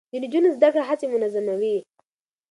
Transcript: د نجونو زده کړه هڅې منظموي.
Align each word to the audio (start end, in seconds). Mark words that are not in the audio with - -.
د 0.11 0.13
نجونو 0.23 0.47
زده 0.55 0.69
کړه 0.73 0.83
هڅې 0.89 1.05
منظموي. 1.13 1.77